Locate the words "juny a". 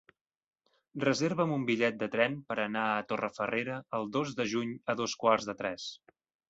4.57-5.01